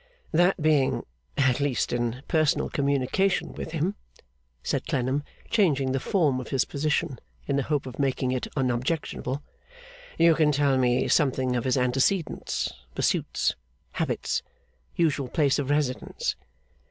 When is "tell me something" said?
10.51-11.55